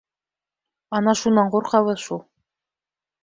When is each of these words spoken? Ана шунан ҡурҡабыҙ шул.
Ана 0.99 1.13
шунан 1.19 1.53
ҡурҡабыҙ 1.57 2.01
шул. 2.05 2.21